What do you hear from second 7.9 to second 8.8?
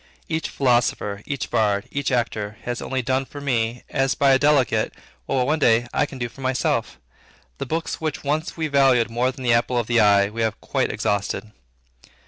which once we